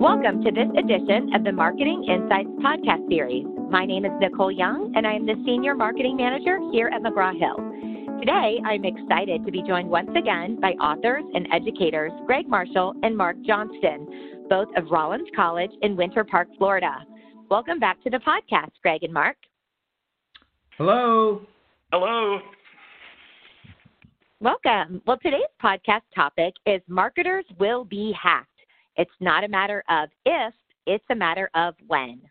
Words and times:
Welcome 0.00 0.42
to 0.44 0.50
this 0.50 0.68
edition 0.78 1.34
of 1.34 1.44
the 1.44 1.52
Marketing 1.52 2.04
Insights 2.04 2.48
Podcast 2.64 3.06
Series. 3.10 3.44
My 3.68 3.84
name 3.84 4.06
is 4.06 4.10
Nicole 4.20 4.50
Young, 4.50 4.92
and 4.96 5.06
I 5.06 5.12
am 5.12 5.26
the 5.26 5.34
Senior 5.44 5.74
Marketing 5.74 6.16
Manager 6.16 6.58
here 6.72 6.88
at 6.88 7.02
McGraw 7.02 7.38
Hill. 7.38 7.56
Today, 8.20 8.58
I'm 8.64 8.86
excited 8.86 9.44
to 9.44 9.52
be 9.52 9.62
joined 9.62 9.90
once 9.90 10.10
again 10.16 10.58
by 10.60 10.70
authors 10.72 11.24
and 11.34 11.46
educators 11.52 12.12
Greg 12.24 12.48
Marshall 12.48 12.94
and 13.02 13.14
Mark 13.14 13.36
Johnston, 13.46 14.46
both 14.48 14.68
of 14.76 14.90
Rollins 14.90 15.28
College 15.36 15.72
in 15.82 15.94
Winter 15.94 16.24
Park, 16.24 16.48
Florida. 16.56 17.04
Welcome 17.50 17.78
back 17.78 18.02
to 18.04 18.10
the 18.10 18.20
podcast, 18.20 18.70
Greg 18.82 19.02
and 19.02 19.12
Mark. 19.12 19.36
Hello. 20.80 21.42
Hello. 21.92 22.38
Welcome. 24.40 25.02
Well, 25.06 25.18
today's 25.22 25.42
podcast 25.62 26.00
topic 26.14 26.54
is 26.64 26.80
Marketers 26.88 27.44
Will 27.58 27.84
Be 27.84 28.16
Hacked. 28.18 28.48
It's 28.96 29.10
not 29.20 29.44
a 29.44 29.48
matter 29.48 29.84
of 29.90 30.08
if, 30.24 30.54
it's 30.86 31.04
a 31.10 31.14
matter 31.14 31.50
of 31.54 31.74
when. 31.86 32.22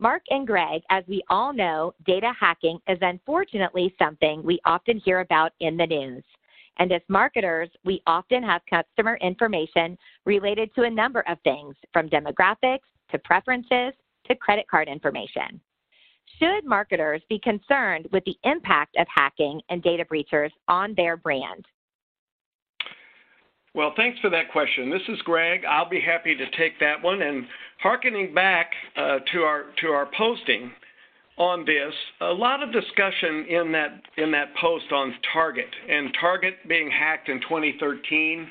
Mark 0.00 0.22
and 0.30 0.48
Greg, 0.48 0.82
as 0.90 1.04
we 1.06 1.22
all 1.30 1.52
know, 1.52 1.94
data 2.04 2.32
hacking 2.36 2.80
is 2.88 2.98
unfortunately 3.02 3.94
something 4.00 4.42
we 4.42 4.58
often 4.66 4.98
hear 4.98 5.20
about 5.20 5.52
in 5.60 5.76
the 5.76 5.86
news. 5.86 6.24
And 6.80 6.90
as 6.90 7.02
marketers, 7.08 7.70
we 7.84 8.02
often 8.08 8.42
have 8.42 8.62
customer 8.68 9.16
information 9.22 9.96
related 10.24 10.74
to 10.74 10.82
a 10.82 10.90
number 10.90 11.20
of 11.28 11.38
things, 11.44 11.76
from 11.92 12.08
demographics 12.08 12.80
to 13.12 13.18
preferences 13.20 13.92
to 14.26 14.34
credit 14.34 14.66
card 14.68 14.88
information. 14.88 15.60
Should 16.38 16.64
marketers 16.64 17.22
be 17.28 17.38
concerned 17.38 18.08
with 18.12 18.24
the 18.24 18.36
impact 18.44 18.96
of 18.98 19.06
hacking 19.14 19.60
and 19.70 19.82
data 19.82 20.04
breaches 20.04 20.52
on 20.68 20.94
their 20.96 21.16
brand? 21.16 21.64
Well, 23.74 23.92
thanks 23.96 24.18
for 24.20 24.30
that 24.30 24.52
question. 24.52 24.90
This 24.90 25.02
is 25.08 25.20
Greg. 25.22 25.64
I'll 25.68 25.88
be 25.88 26.00
happy 26.00 26.34
to 26.34 26.50
take 26.56 26.78
that 26.80 27.02
one. 27.02 27.20
And 27.20 27.46
harkening 27.82 28.34
back 28.34 28.70
uh, 28.96 29.18
to 29.32 29.42
our 29.42 29.64
to 29.82 29.88
our 29.88 30.08
posting 30.16 30.72
on 31.36 31.66
this, 31.66 31.92
a 32.22 32.32
lot 32.32 32.62
of 32.62 32.72
discussion 32.72 33.44
in 33.48 33.72
that 33.72 34.00
in 34.16 34.30
that 34.32 34.54
post 34.60 34.90
on 34.92 35.14
Target 35.32 35.68
and 35.88 36.16
Target 36.18 36.54
being 36.66 36.90
hacked 36.90 37.28
in 37.28 37.40
2013. 37.42 38.48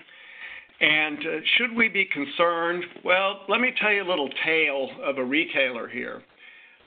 And 0.80 1.18
uh, 1.18 1.40
should 1.58 1.76
we 1.76 1.88
be 1.88 2.06
concerned? 2.06 2.84
Well, 3.04 3.42
let 3.48 3.62
me 3.62 3.74
tell 3.81 3.92
you 3.92 4.04
a 4.04 4.09
little 4.09 4.30
tale 4.44 4.90
of 5.04 5.18
a 5.18 5.24
retailer 5.24 5.88
here. 5.88 6.22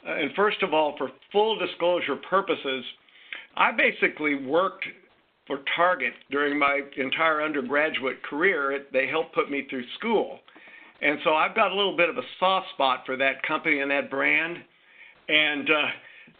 Uh, 0.07 0.15
and 0.15 0.31
first 0.35 0.63
of 0.63 0.75
all, 0.75 0.95
for 0.97 1.11
full 1.33 1.59
disclosure 1.59 2.17
purposes, 2.17 2.85
I 3.57 3.73
basically 3.73 4.35
worked 4.35 4.85
for 5.47 5.61
Target 5.75 6.13
during 6.31 6.59
my 6.59 6.81
entire 6.97 7.43
undergraduate 7.43 8.23
career. 8.23 8.85
They 8.93 9.09
helped 9.09 9.35
put 9.35 9.51
me 9.51 9.67
through 9.69 9.85
school. 9.99 10.41
And 11.01 11.19
so 11.25 11.35
I've 11.35 11.55
got 11.55 11.73
a 11.73 11.75
little 11.75 11.97
bit 11.97 12.09
of 12.09 12.19
a 12.19 12.23
soft 12.39 12.67
spot 12.75 13.05
for 13.07 13.17
that 13.17 13.43
company 13.43 13.81
and 13.81 13.91
that 13.91 14.11
brand. 14.11 14.59
And 15.29 15.71
uh, 15.71 15.87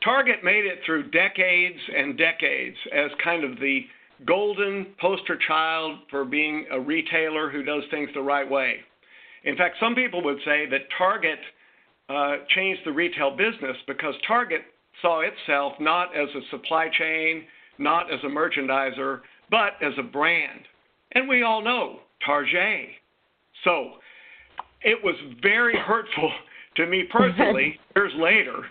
Target 0.05 0.45
made 0.45 0.65
it 0.65 0.81
through 0.85 1.11
decades 1.11 1.79
and 1.97 2.19
decades 2.19 2.77
as 2.93 3.11
kind 3.23 3.45
of 3.45 3.59
the 3.61 3.81
golden 4.27 4.87
poster 5.01 5.39
child 5.47 5.99
for 6.11 6.25
being 6.25 6.67
a 6.71 6.81
retailer 6.81 7.51
who 7.51 7.63
does 7.63 7.83
things 7.91 8.11
the 8.15 8.21
right 8.21 8.49
way. 8.49 8.77
In 9.45 9.57
fact, 9.57 9.77
some 9.81 9.95
people 9.95 10.23
would 10.25 10.39
say 10.45 10.67
that 10.71 10.83
Target 10.97 11.39
uh, 12.09 12.37
changed 12.49 12.83
the 12.85 12.93
retail 12.93 13.37
business 13.37 13.77
because 13.87 14.15
Target 14.27 14.63
saw 15.03 15.21
itself 15.21 15.75
not 15.81 16.17
as 16.17 16.29
a 16.35 16.41
supply 16.51 16.89
chain 16.99 17.45
not 17.79 18.13
as 18.13 18.19
a 18.25 18.27
merchandiser, 18.27 19.21
but 19.51 19.73
as 19.83 19.93
a 19.99 20.03
brand. 20.03 20.61
And 21.13 21.29
we 21.29 21.43
all 21.43 21.63
know 21.63 22.01
Target. 22.25 22.89
So 23.65 23.93
it 24.83 24.99
was 25.03 25.15
very 25.41 25.77
hurtful 25.87 26.33
to 26.77 26.87
me 26.87 27.05
personally, 27.11 27.79
years 27.97 28.13
later, 28.19 28.65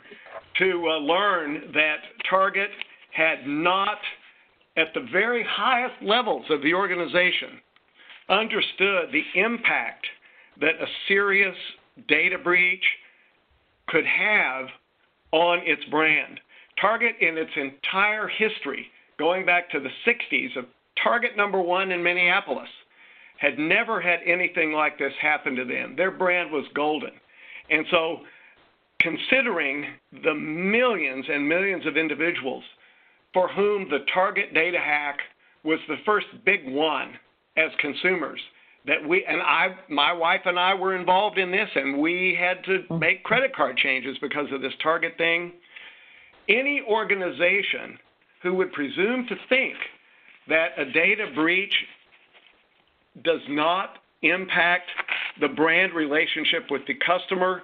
to 0.60 0.88
uh, 0.90 1.00
learn 1.00 1.72
that 1.74 1.98
Target 2.30 2.70
had 3.14 3.48
not, 3.48 3.98
at 4.76 4.88
the 4.94 5.08
very 5.12 5.46
highest 5.48 5.96
levels 6.02 6.46
of 6.50 6.62
the 6.62 6.74
organization, 6.74 7.60
understood 8.30 9.10
the 9.12 9.24
impact 9.40 10.06
that 10.60 10.76
a 10.82 10.86
serious 11.08 11.56
data 12.08 12.38
breach 12.38 12.84
could 13.88 14.06
have 14.06 14.68
on 15.32 15.60
its 15.66 15.84
brand. 15.86 16.40
Target, 16.80 17.16
in 17.22 17.38
its 17.38 17.52
entire 17.56 18.28
history, 18.28 18.88
going 19.18 19.46
back 19.46 19.70
to 19.72 19.80
the 19.80 19.90
60s 20.06 20.56
of 20.58 20.66
target 21.04 21.36
number 21.36 21.60
one 21.60 21.92
in 21.92 22.04
Minneapolis, 22.04 22.70
had 23.40 23.58
never 23.60 24.02
had 24.02 24.20
anything 24.26 24.72
like 24.72 24.98
this 24.98 25.14
happen 25.22 25.56
to 25.56 25.66
them. 25.66 25.96
Their 25.96 26.12
brand 26.12 26.52
was 26.52 26.66
golden. 26.74 27.12
And 27.70 27.86
so, 27.92 28.20
considering 29.00 29.86
the 30.24 30.34
millions 30.34 31.26
and 31.30 31.48
millions 31.48 31.86
of 31.86 31.98
individuals 31.98 32.64
for 33.34 33.48
whom 33.48 33.90
the 33.90 34.06
target 34.14 34.54
data 34.54 34.80
hack 34.80 35.20
was 35.64 35.80
the 35.88 35.98
first 36.06 36.28
big 36.46 36.68
one 36.68 37.14
as 37.58 37.70
consumers, 37.80 38.40
that 38.88 39.08
we 39.08 39.24
and 39.26 39.42
I, 39.42 39.76
my 39.90 40.14
wife 40.14 40.42
and 40.46 40.58
I 40.58 40.74
were 40.74 40.96
involved 40.96 41.38
in 41.38 41.52
this, 41.52 41.70
and 41.76 42.00
we 42.00 42.38
had 42.40 42.64
to 42.64 42.80
mm-hmm. 42.80 43.00
make 43.00 43.24
credit 43.24 43.56
card 43.56 43.78
changes 43.78 44.18
because 44.22 44.48
of 44.52 44.62
this 44.62 44.74
target 44.82 45.14
thing. 45.18 45.52
Any 46.50 46.82
organization 46.90 48.00
who 48.42 48.54
would 48.56 48.72
presume 48.72 49.26
to 49.28 49.36
think 49.50 49.76
that 50.48 50.70
a 50.78 50.86
data 50.86 51.26
breach 51.36 51.74
does 53.24 53.42
not 53.50 53.98
impact 54.22 54.90
the 55.42 55.50
brand 55.50 55.94
relationship 55.94 56.64
with 56.70 56.82
the 56.88 56.96
customer 57.06 57.62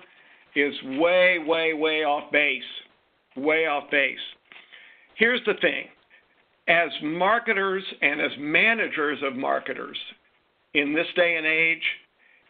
is 0.56 0.74
way, 1.00 1.38
way, 1.40 1.74
way 1.74 2.04
off 2.04 2.32
base. 2.32 2.62
Way 3.38 3.66
off 3.66 3.90
base. 3.90 4.20
Here's 5.16 5.42
the 5.46 5.54
thing 5.62 5.86
as 6.68 6.90
marketers 7.02 7.84
and 8.02 8.22
as 8.22 8.32
managers 8.38 9.20
of 9.24 9.36
marketers 9.36 9.98
in 10.74 10.94
this 10.94 11.08
day 11.16 11.36
and 11.38 11.46
age, 11.46 11.84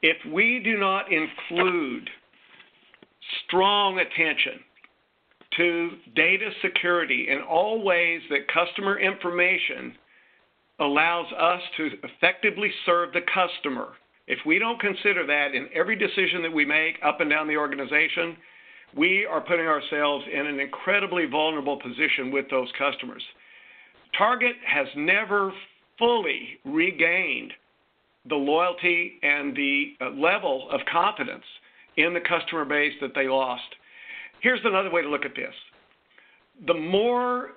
if 0.02 0.18
we 0.32 0.62
do 0.64 0.78
not 0.78 1.06
include 1.12 2.10
strong 3.46 4.00
attention 4.00 4.60
to 5.58 5.90
data 6.16 6.50
security 6.62 7.28
in 7.30 7.42
all 7.42 7.84
ways 7.84 8.22
that 8.30 8.48
customer 8.48 9.00
information 9.00 9.94
allows 10.80 11.28
us 11.38 11.62
to 11.78 11.92
effectively 12.04 12.72
serve 12.86 13.14
the 13.14 13.22
customer. 13.34 13.90
If 14.28 14.40
we 14.46 14.58
don't 14.58 14.80
consider 14.80 15.26
that 15.28 15.54
in 15.54 15.68
every 15.74 15.96
decision 15.96 16.42
that 16.42 16.52
we 16.52 16.66
make 16.66 16.96
up 17.06 17.22
and 17.22 17.30
down 17.30 17.48
the 17.48 17.58
organization, 17.58 18.36
we 18.98 19.26
are 19.26 19.42
putting 19.42 19.68
ourselves 19.68 20.26
in 20.32 20.48
an 20.48 20.60
incredibly 20.60 21.26
vulnerable 21.26 21.80
position 21.80 22.32
with 22.32 22.50
those 22.50 22.70
customers. 22.78 23.24
Target 24.18 24.56
has 24.66 24.88
never 24.96 25.52
fully 26.00 26.60
regained 26.66 27.54
the 28.28 28.36
loyalty 28.36 29.20
and 29.22 29.56
the 29.56 29.94
uh, 30.02 30.10
level 30.12 30.70
of 30.72 30.82
confidence 30.92 31.44
in 31.98 32.14
the 32.14 32.22
customer 32.22 32.66
base 32.66 32.94
that 33.02 33.14
they 33.14 33.28
lost. 33.28 33.64
Here's 34.42 34.62
another 34.64 34.92
way 34.92 35.02
to 35.02 35.10
look 35.10 35.26
at 35.26 35.36
this 35.36 35.54
the 36.68 36.74
more 36.74 37.52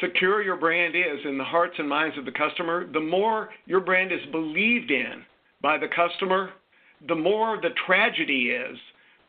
secure 0.00 0.42
your 0.42 0.56
brand 0.56 0.94
is 0.94 1.24
in 1.24 1.38
the 1.38 1.44
hearts 1.44 1.74
and 1.78 1.88
minds 1.88 2.18
of 2.18 2.24
the 2.24 2.32
customer, 2.32 2.86
the 2.92 3.00
more 3.00 3.50
your 3.66 3.80
brand 3.80 4.12
is 4.12 4.20
believed 4.32 4.90
in 4.90 5.24
by 5.62 5.78
the 5.78 5.88
customer, 5.88 6.50
the 7.08 7.14
more 7.14 7.58
the 7.60 7.70
tragedy 7.86 8.50
is 8.50 8.76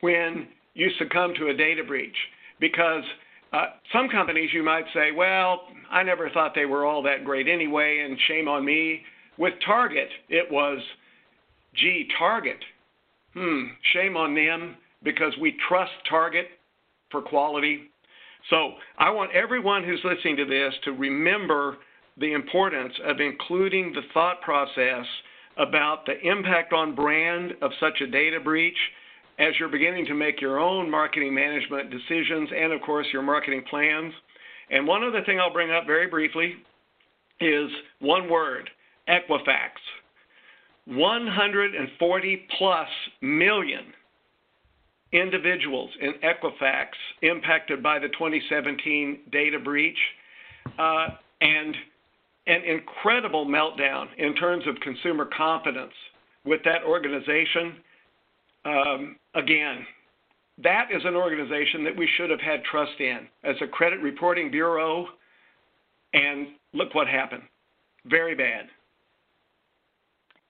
when 0.02 0.48
you 0.74 0.90
succumb 0.98 1.34
to 1.38 1.48
a 1.48 1.54
data 1.54 1.84
breach. 1.84 2.16
Because 2.60 3.04
uh, 3.54 3.66
some 3.94 4.10
companies 4.10 4.50
you 4.54 4.64
might 4.64 4.86
say, 4.94 5.12
well, 5.12 5.68
I 5.90 6.04
never 6.04 6.30
thought 6.30 6.54
they 6.56 6.66
were 6.66 6.86
all 6.86 7.04
that 7.04 7.24
great 7.24 7.48
anyway, 7.48 8.00
and 8.00 8.18
shame 8.28 8.48
on 8.48 8.66
me. 8.66 9.02
With 9.38 9.54
Target, 9.66 10.10
it 10.30 10.50
was, 10.52 10.80
gee, 11.76 12.08
Target, 12.18 12.60
hmm, 13.34 13.64
shame 13.94 14.16
on 14.16 14.34
them 14.34 14.76
because 15.04 15.34
we 15.40 15.58
trust 15.68 15.92
Target 16.10 16.48
for 17.12 17.22
quality. 17.22 17.92
So 18.50 18.74
I 18.98 19.10
want 19.10 19.32
everyone 19.34 19.84
who's 19.84 20.02
listening 20.04 20.38
to 20.38 20.46
this 20.46 20.74
to 20.86 20.92
remember 20.92 21.78
the 22.18 22.34
importance 22.34 22.94
of 23.06 23.20
including 23.20 23.92
the 23.92 24.02
thought 24.14 24.42
process 24.42 25.06
about 25.58 26.06
the 26.06 26.20
impact 26.22 26.74
on 26.74 26.96
brand 26.96 27.54
of 27.62 27.72
such 27.80 28.02
a 28.02 28.08
data 28.08 28.40
breach 28.40 28.78
as 29.38 29.54
you're 29.60 29.70
beginning 29.70 30.06
to 30.06 30.14
make 30.14 30.40
your 30.40 30.60
own 30.60 30.90
marketing 30.90 31.34
management 31.34 31.92
decisions 31.92 32.50
and, 32.56 32.72
of 32.72 32.82
course, 32.82 33.08
your 33.12 33.22
marketing 33.22 33.64
plans. 33.70 34.14
And 34.70 34.88
one 34.88 35.04
other 35.04 35.24
thing 35.26 35.40
I'll 35.40 35.54
bring 35.54 35.72
up 35.72 35.86
very 35.86 36.08
briefly 36.08 36.56
is 37.42 37.70
one 38.00 38.30
word 38.30 38.70
Equifax. 39.10 39.72
140 40.86 42.48
plus 42.58 42.88
million 43.22 43.86
individuals 45.12 45.90
in 46.02 46.14
Equifax 46.24 46.88
impacted 47.22 47.82
by 47.82 47.98
the 48.00 48.10
2017 48.10 49.20
data 49.32 49.60
breach, 49.60 49.98
uh, 50.78 51.08
and 51.42 51.76
an 52.48 52.62
incredible 52.64 53.46
meltdown 53.46 54.06
in 54.18 54.36
terms 54.36 54.66
of 54.68 54.76
consumer 54.82 55.28
confidence 55.36 55.94
with 56.44 56.62
that 56.64 56.84
organization. 56.84 57.78
Um, 58.66 59.16
again, 59.34 59.86
that 60.64 60.90
is 60.92 61.02
an 61.06 61.16
organization 61.16 61.84
that 61.84 61.96
we 61.96 62.08
should 62.18 62.30
have 62.30 62.40
had 62.40 62.64
trust 62.64 63.00
in 63.00 63.28
as 63.44 63.56
a 63.62 63.68
credit 63.68 64.00
reporting 64.02 64.52
bureau, 64.52 65.08
and 66.14 66.48
look 66.74 66.94
what 66.94 67.08
happened. 67.08 67.44
Very 68.06 68.36
bad. 68.36 68.68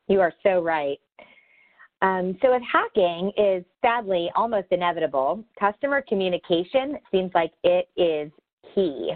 You 0.08 0.22
are 0.22 0.34
so 0.44 0.62
right. 0.62 1.00
Um, 2.02 2.38
so, 2.42 2.54
if 2.54 2.62
hacking 2.62 3.32
is 3.38 3.64
sadly 3.82 4.30
almost 4.36 4.68
inevitable, 4.72 5.44
customer 5.60 6.04
communication 6.08 6.98
seems 7.12 7.32
like 7.34 7.52
it 7.64 7.88
is 7.98 8.32
key. 8.74 9.14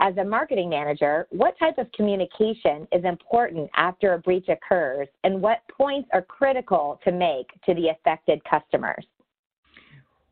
As 0.00 0.16
a 0.16 0.24
marketing 0.24 0.68
manager, 0.68 1.26
what 1.30 1.58
type 1.58 1.78
of 1.78 1.90
communication 1.92 2.86
is 2.92 3.04
important 3.04 3.70
after 3.76 4.14
a 4.14 4.18
breach 4.18 4.48
occurs, 4.48 5.08
and 5.24 5.40
what 5.40 5.62
points 5.70 6.08
are 6.12 6.22
critical 6.22 7.00
to 7.04 7.12
make 7.12 7.46
to 7.66 7.74
the 7.74 7.88
affected 7.88 8.42
customers? 8.44 9.04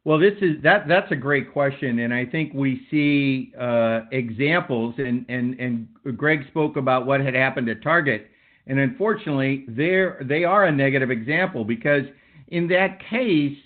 Well, 0.05 0.19
this 0.19 0.35
is 0.41 0.63
that 0.63 0.87
that's 0.87 1.11
a 1.11 1.17
great 1.17 1.53
question, 1.53 2.01
and 2.01 2.13
I 2.13 2.27
think 2.27 2.53
we 2.53 2.87
see 2.91 3.53
uh, 3.59 4.03
examples. 4.13 4.95
And, 4.99 5.25
and 5.29 5.59
and 5.59 5.89
Greg 6.17 6.47
spoke 6.49 6.77
about 6.77 7.07
what 7.07 7.21
had 7.21 7.35
happened 7.35 7.69
at 7.69 7.83
Target 7.83 8.29
and 8.67 8.79
unfortunately, 8.79 9.65
they're, 9.69 10.23
they 10.29 10.45
are 10.45 10.65
a 10.65 10.73
negative 10.73 11.11
example 11.11 11.65
because 11.65 12.03
in 12.49 12.69
that 12.69 12.99
case, 13.11 13.57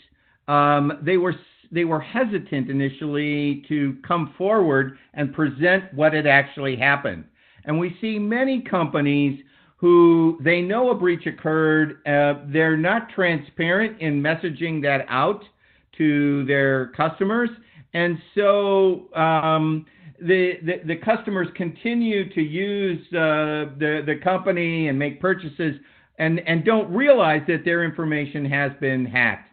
um, 0.49 0.99
they 1.03 1.17
were 1.17 1.35
they 1.73 1.85
were 1.85 2.01
hesitant 2.01 2.69
initially 2.69 3.65
to 3.69 3.97
come 4.07 4.35
forward 4.37 4.99
and 5.15 5.33
present 5.33 5.85
what 5.95 6.13
had 6.13 6.27
actually 6.27 6.77
happened. 6.77 7.25
And 7.65 7.79
we 7.79 7.97
see 8.01 8.19
many 8.19 8.61
companies 8.61 9.41
who 9.77 10.39
they 10.43 10.61
know 10.61 10.91
a 10.91 10.95
breach 10.95 11.27
occurred, 11.27 12.05
uh, 12.07 12.45
they're 12.53 12.77
not 12.77 13.09
transparent 13.11 14.01
in 14.01 14.21
messaging 14.21 14.83
that 14.83 15.07
out 15.09 15.45
to 15.97 16.45
their 16.47 16.89
customers, 16.89 17.51
and 17.95 18.19
so 18.35 19.13
um, 19.15 19.87
the, 20.21 20.81
the, 20.87 20.97
customers 20.97 21.49
continue 21.55 22.33
to 22.35 22.41
use 22.41 23.01
uh, 23.13 23.73
the, 23.79 24.03
the 24.07 24.17
company 24.23 24.89
and 24.89 24.99
make 24.99 25.21
purchases 25.21 25.77
and, 26.19 26.41
and 26.47 26.65
don't 26.65 26.91
realize 26.93 27.43
that 27.49 27.65
their 27.65 27.85
information 27.85 28.45
has 28.45 28.73
been 28.81 29.05
hacked. 29.05 29.49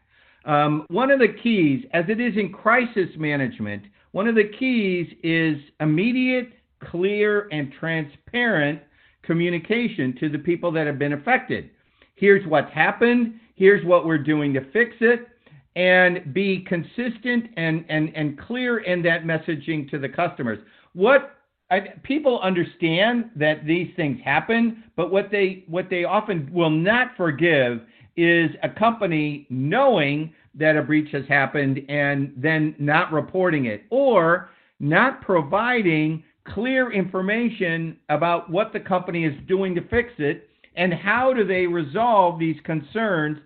Um, 0.45 0.85
one 0.89 1.11
of 1.11 1.19
the 1.19 1.33
keys, 1.41 1.85
as 1.93 2.05
it 2.09 2.19
is 2.19 2.33
in 2.37 2.51
crisis 2.51 3.09
management, 3.17 3.83
one 4.11 4.27
of 4.27 4.35
the 4.35 4.49
keys 4.59 5.07
is 5.23 5.57
immediate, 5.79 6.53
clear, 6.79 7.47
and 7.51 7.71
transparent 7.79 8.81
communication 9.23 10.15
to 10.19 10.29
the 10.29 10.39
people 10.39 10.71
that 10.71 10.87
have 10.87 10.97
been 10.97 11.13
affected. 11.13 11.69
Here's 12.15 12.45
what's 12.47 12.73
happened. 12.73 13.39
Here's 13.55 13.85
what 13.85 14.05
we're 14.05 14.17
doing 14.17 14.53
to 14.53 14.61
fix 14.71 14.95
it 15.01 15.27
and 15.77 16.33
be 16.33 16.65
consistent 16.67 17.51
and, 17.55 17.85
and, 17.87 18.11
and 18.15 18.37
clear 18.39 18.79
in 18.79 19.03
that 19.03 19.23
messaging 19.23 19.89
to 19.91 19.99
the 19.99 20.09
customers. 20.09 20.57
What 20.93 21.35
I, 21.69 21.81
people 22.01 22.39
understand 22.41 23.29
that 23.35 23.63
these 23.65 23.93
things 23.95 24.19
happen, 24.25 24.83
but 24.95 25.11
what 25.11 25.29
they 25.31 25.65
what 25.67 25.89
they 25.89 26.03
often 26.03 26.49
will 26.51 26.71
not 26.71 27.11
forgive 27.15 27.81
is 28.15 28.49
a 28.63 28.69
company 28.69 29.45
knowing 29.51 30.33
that 30.55 30.75
a 30.75 30.81
breach 30.81 31.11
has 31.11 31.25
happened 31.27 31.79
and 31.89 32.33
then 32.35 32.73
not 32.79 33.13
reporting 33.13 33.65
it 33.65 33.83
or 33.91 34.49
not 34.79 35.21
providing 35.21 36.23
clear 36.45 36.91
information 36.91 37.97
about 38.09 38.49
what 38.49 38.73
the 38.73 38.79
company 38.79 39.25
is 39.25 39.35
doing 39.47 39.75
to 39.75 39.81
fix 39.89 40.09
it 40.17 40.49
and 40.75 40.91
how 40.93 41.33
do 41.33 41.45
they 41.45 41.67
resolve 41.67 42.39
these 42.39 42.55
concerns 42.63 43.37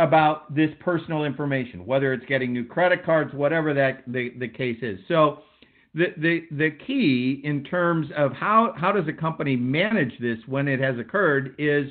about 0.00 0.54
this 0.54 0.70
personal 0.80 1.24
information, 1.24 1.86
whether 1.86 2.12
it's 2.12 2.24
getting 2.26 2.52
new 2.52 2.64
credit 2.64 3.04
cards, 3.04 3.32
whatever 3.34 3.74
that 3.74 4.02
the, 4.06 4.30
the 4.38 4.48
case 4.48 4.78
is. 4.82 4.98
So 5.08 5.40
the, 5.94 6.06
the, 6.16 6.46
the 6.52 6.70
key 6.86 7.40
in 7.44 7.64
terms 7.64 8.08
of 8.16 8.32
how, 8.32 8.74
how 8.76 8.92
does 8.92 9.08
a 9.08 9.12
company 9.12 9.56
manage 9.56 10.12
this 10.20 10.38
when 10.46 10.68
it 10.68 10.80
has 10.80 10.98
occurred 10.98 11.54
is 11.58 11.90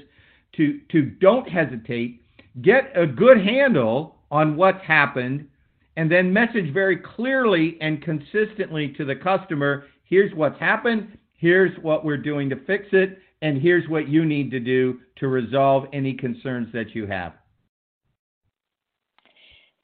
to, 0.58 0.80
to 0.92 1.04
don't 1.04 1.48
hesitate, 1.48 2.22
get 2.62 2.92
a 2.96 3.06
good 3.06 3.44
handle 3.44 4.18
on 4.32 4.56
what's 4.56 4.84
happened, 4.84 5.48
and 5.98 6.12
then 6.12 6.32
message 6.32 6.74
very 6.74 6.98
clearly 6.98 7.78
and 7.82 8.02
consistently 8.02 8.94
to 8.98 9.06
the 9.06 9.16
customer 9.16 9.86
here's 10.10 10.34
what's 10.34 10.60
happened, 10.60 11.18
here's 11.36 11.78
what 11.82 12.04
we're 12.04 12.18
doing 12.18 12.50
to 12.50 12.56
fix 12.66 12.88
it, 12.92 13.20
and 13.42 13.62
here's 13.62 13.88
what 13.88 14.10
you 14.10 14.26
need 14.26 14.52
to 14.52 14.60
do 14.60 15.00
to 15.18 15.28
resolve 15.28 15.86
any 15.94 16.14
concerns 16.14 16.68
that 16.74 16.94
you 16.96 17.06
have. 17.06 17.34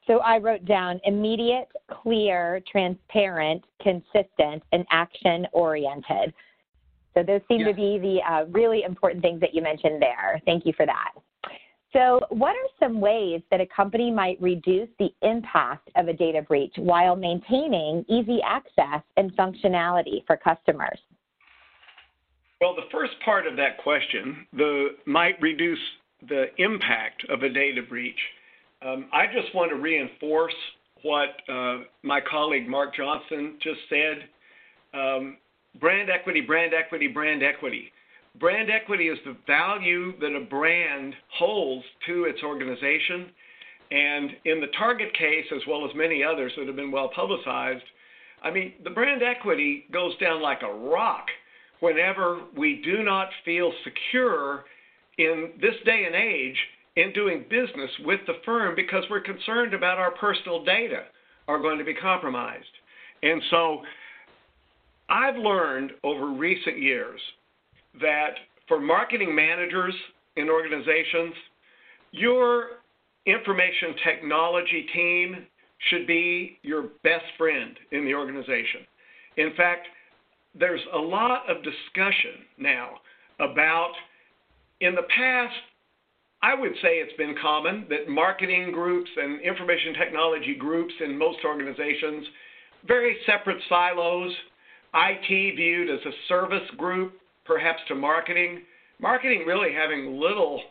So 0.07 0.19
I 0.19 0.37
wrote 0.37 0.65
down 0.65 0.99
immediate, 1.03 1.67
clear, 1.89 2.61
transparent, 2.71 3.63
consistent, 3.81 4.63
and 4.71 4.85
action 4.91 5.47
oriented. 5.51 6.33
So 7.13 7.23
those 7.23 7.41
seem 7.47 7.61
yeah. 7.61 7.67
to 7.67 7.73
be 7.73 7.97
the 7.97 8.19
uh, 8.29 8.45
really 8.51 8.83
important 8.83 9.23
things 9.23 9.39
that 9.41 9.53
you 9.53 9.61
mentioned 9.61 10.01
there. 10.01 10.41
Thank 10.45 10.65
you 10.65 10.73
for 10.73 10.85
that. 10.85 11.11
So, 11.93 12.19
what 12.29 12.49
are 12.49 12.67
some 12.77 12.99
ways 12.99 13.41
that 13.51 13.61
a 13.61 13.65
company 13.65 14.11
might 14.11 14.39
reduce 14.41 14.89
the 14.99 15.13
impact 15.21 15.89
of 15.95 16.09
a 16.09 16.13
data 16.13 16.41
breach 16.41 16.73
while 16.75 17.15
maintaining 17.15 18.03
easy 18.09 18.39
access 18.45 19.01
and 19.15 19.31
functionality 19.37 20.25
for 20.27 20.35
customers? 20.35 20.99
Well, 22.59 22.75
the 22.75 22.89
first 22.91 23.13
part 23.23 23.47
of 23.47 23.55
that 23.55 23.77
question, 23.77 24.45
the 24.51 24.89
might 25.05 25.41
reduce 25.41 25.79
the 26.27 26.47
impact 26.57 27.23
of 27.29 27.43
a 27.43 27.49
data 27.49 27.81
breach. 27.81 28.19
Um, 28.81 29.07
I 29.13 29.25
just 29.27 29.53
want 29.55 29.71
to 29.71 29.77
reinforce 29.77 30.53
what 31.03 31.29
uh, 31.49 31.79
my 32.03 32.19
colleague 32.19 32.67
Mark 32.67 32.95
Johnston 32.95 33.57
just 33.61 33.79
said. 33.89 34.27
Um, 34.93 35.37
brand 35.79 36.09
equity, 36.09 36.41
brand 36.41 36.73
equity, 36.73 37.07
brand 37.07 37.43
equity. 37.43 37.91
Brand 38.39 38.69
equity 38.69 39.07
is 39.07 39.17
the 39.25 39.37
value 39.47 40.17
that 40.19 40.35
a 40.35 40.41
brand 40.45 41.13
holds 41.37 41.85
to 42.07 42.25
its 42.25 42.43
organization. 42.43 43.29
And 43.91 44.31
in 44.45 44.59
the 44.59 44.67
Target 44.77 45.13
case, 45.13 45.45
as 45.55 45.61
well 45.67 45.87
as 45.87 45.95
many 45.95 46.23
others 46.23 46.51
that 46.57 46.67
have 46.67 46.75
been 46.75 46.91
well 46.91 47.09
publicized, 47.15 47.83
I 48.43 48.51
mean, 48.51 48.73
the 48.83 48.89
brand 48.89 49.21
equity 49.23 49.85
goes 49.91 50.17
down 50.17 50.41
like 50.41 50.63
a 50.63 50.73
rock 50.73 51.27
whenever 51.79 52.41
we 52.57 52.81
do 52.83 53.03
not 53.03 53.29
feel 53.43 53.71
secure 53.83 54.65
in 55.17 55.51
this 55.61 55.75
day 55.85 56.05
and 56.05 56.15
age 56.15 56.57
in 56.95 57.11
doing 57.13 57.45
business 57.49 57.91
with 58.05 58.19
the 58.27 58.35
firm 58.45 58.75
because 58.75 59.03
we're 59.09 59.21
concerned 59.21 59.73
about 59.73 59.97
our 59.97 60.11
personal 60.11 60.63
data 60.63 61.03
are 61.47 61.59
going 61.59 61.77
to 61.77 61.83
be 61.83 61.93
compromised. 61.93 62.65
And 63.21 63.41
so 63.49 63.81
I've 65.09 65.35
learned 65.35 65.91
over 66.03 66.31
recent 66.31 66.79
years 66.79 67.19
that 68.01 68.35
for 68.67 68.79
marketing 68.79 69.35
managers 69.35 69.93
in 70.37 70.49
organizations, 70.49 71.33
your 72.11 72.67
information 73.25 73.95
technology 74.03 74.85
team 74.93 75.47
should 75.89 76.07
be 76.07 76.57
your 76.63 76.83
best 77.03 77.25
friend 77.37 77.77
in 77.91 78.05
the 78.05 78.13
organization. 78.13 78.81
In 79.37 79.53
fact, 79.55 79.87
there's 80.57 80.81
a 80.93 80.97
lot 80.97 81.49
of 81.49 81.57
discussion 81.57 82.45
now 82.57 82.91
about 83.39 83.91
in 84.79 84.95
the 84.95 85.03
past 85.15 85.53
I 86.41 86.53
would 86.53 86.73
say 86.81 86.97
it's 86.97 87.17
been 87.17 87.35
common 87.41 87.87
that 87.89 88.07
marketing 88.07 88.71
groups 88.71 89.09
and 89.17 89.41
information 89.41 89.93
technology 89.93 90.55
groups 90.55 90.93
in 91.03 91.17
most 91.17 91.39
organizations, 91.43 92.25
very 92.87 93.17
separate 93.25 93.61
silos, 93.67 94.31
IT 94.93 95.55
viewed 95.55 95.89
as 95.89 96.05
a 96.05 96.15
service 96.27 96.69
group, 96.77 97.13
perhaps 97.45 97.79
to 97.87 97.95
marketing, 97.95 98.61
marketing 98.99 99.43
really 99.45 99.73
having 99.73 100.19
little 100.19 100.61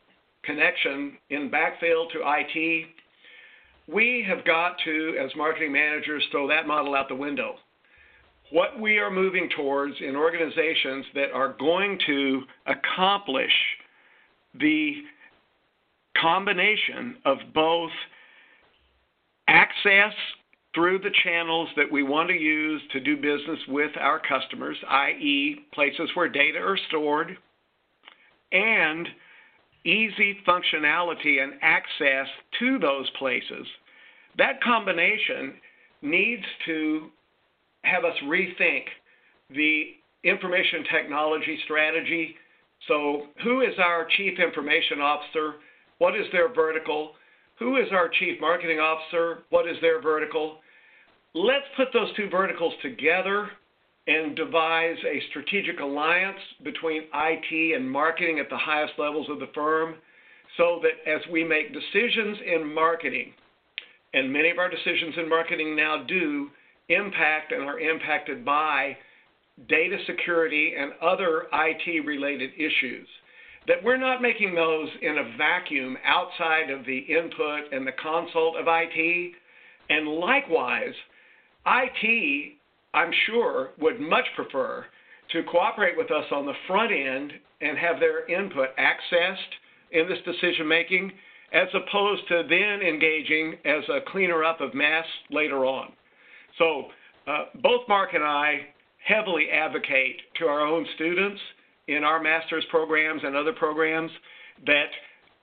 connection 0.44 1.16
in 1.30 1.50
backfill 1.50 2.10
to 2.12 2.20
IT. 2.24 2.86
We 3.86 4.24
have 4.28 4.44
got 4.44 4.76
to, 4.84 5.16
as 5.22 5.30
marketing 5.36 5.72
managers, 5.72 6.24
throw 6.30 6.48
that 6.48 6.66
model 6.66 6.94
out 6.94 7.08
the 7.08 7.14
window. 7.14 7.56
What 8.50 8.80
we 8.80 8.98
are 8.98 9.10
moving 9.10 9.48
towards 9.56 9.94
in 10.00 10.16
organizations 10.16 11.04
that 11.14 11.32
are 11.32 11.54
going 11.58 11.98
to 12.06 12.42
accomplish 12.66 13.52
the 14.58 15.02
combination 16.20 17.16
of 17.24 17.38
both 17.54 17.90
access 19.48 20.12
through 20.74 20.98
the 20.98 21.10
channels 21.22 21.68
that 21.76 21.90
we 21.90 22.02
want 22.02 22.28
to 22.28 22.34
use 22.34 22.82
to 22.92 23.00
do 23.00 23.16
business 23.16 23.60
with 23.68 23.92
our 24.00 24.20
customers, 24.20 24.76
i.e., 24.88 25.64
places 25.72 26.10
where 26.14 26.28
data 26.28 26.58
are 26.58 26.78
stored, 26.88 27.36
and 28.52 29.08
easy 29.84 30.38
functionality 30.46 31.42
and 31.42 31.54
access 31.62 32.26
to 32.58 32.78
those 32.78 33.08
places 33.18 33.66
that 34.38 34.62
combination 34.62 35.54
needs 36.02 36.44
to 36.66 37.10
have 37.82 38.04
us 38.04 38.16
rethink 38.24 38.84
the 39.50 39.94
information 40.24 40.84
technology 40.92 41.58
strategy. 41.64 42.34
So, 42.88 43.26
who 43.42 43.60
is 43.60 43.74
our 43.78 44.06
chief 44.16 44.38
information 44.38 45.00
officer? 45.00 45.54
What 45.98 46.16
is 46.16 46.26
their 46.32 46.52
vertical? 46.52 47.12
Who 47.58 47.76
is 47.76 47.88
our 47.92 48.08
chief 48.08 48.40
marketing 48.40 48.80
officer? 48.80 49.44
What 49.50 49.68
is 49.68 49.76
their 49.80 50.00
vertical? 50.00 50.58
Let's 51.34 51.66
put 51.76 51.88
those 51.92 52.14
two 52.16 52.28
verticals 52.28 52.74
together 52.82 53.48
and 54.06 54.36
devise 54.36 54.98
a 55.06 55.22
strategic 55.30 55.80
alliance 55.80 56.38
between 56.62 57.04
IT 57.14 57.76
and 57.76 57.90
marketing 57.90 58.38
at 58.38 58.50
the 58.50 58.56
highest 58.56 58.92
levels 58.98 59.28
of 59.30 59.38
the 59.38 59.48
firm 59.54 59.94
so 60.56 60.80
that 60.82 61.10
as 61.10 61.20
we 61.32 61.42
make 61.42 61.72
decisions 61.72 62.38
in 62.46 62.74
marketing, 62.74 63.32
and 64.12 64.32
many 64.32 64.50
of 64.50 64.58
our 64.58 64.70
decisions 64.70 65.14
in 65.16 65.28
marketing 65.28 65.74
now 65.74 66.04
do 66.06 66.50
impact 66.88 67.52
and 67.52 67.62
are 67.62 67.80
impacted 67.80 68.44
by 68.44 68.96
data 69.68 69.96
security 70.06 70.74
and 70.78 70.92
other 71.02 71.46
IT 71.52 72.06
related 72.06 72.50
issues, 72.56 73.08
that 73.66 73.82
we're 73.82 73.96
not 73.96 74.20
making 74.20 74.54
those 74.54 74.88
in 75.00 75.18
a 75.18 75.36
vacuum 75.36 75.96
outside 76.04 76.70
of 76.70 76.84
the 76.84 76.98
input 76.98 77.72
and 77.72 77.86
the 77.86 77.92
consult 77.92 78.56
of 78.56 78.66
IT. 78.68 79.32
And 79.88 80.08
likewise, 80.08 80.94
IT, 81.66 82.52
I'm 82.92 83.10
sure, 83.26 83.70
would 83.80 84.00
much 84.00 84.26
prefer 84.36 84.84
to 85.32 85.42
cooperate 85.44 85.96
with 85.96 86.10
us 86.10 86.26
on 86.30 86.46
the 86.46 86.52
front 86.66 86.92
end 86.92 87.32
and 87.60 87.78
have 87.78 88.00
their 88.00 88.26
input 88.26 88.68
accessed 88.76 89.36
in 89.92 90.08
this 90.08 90.18
decision 90.24 90.68
making, 90.68 91.12
as 91.52 91.68
opposed 91.72 92.26
to 92.28 92.42
then 92.48 92.86
engaging 92.86 93.54
as 93.64 93.84
a 93.88 94.10
cleaner 94.10 94.44
up 94.44 94.60
of 94.60 94.74
mess 94.74 95.04
later 95.30 95.64
on. 95.64 95.92
So, 96.58 96.84
uh, 97.26 97.44
both 97.62 97.88
Mark 97.88 98.12
and 98.12 98.22
I 98.24 98.66
heavily 99.06 99.48
advocate 99.50 100.20
to 100.38 100.46
our 100.46 100.60
own 100.60 100.86
students 100.94 101.40
in 101.88 102.04
our 102.04 102.22
master's 102.22 102.64
programs 102.70 103.22
and 103.24 103.36
other 103.36 103.52
programs 103.52 104.10
that 104.66 104.88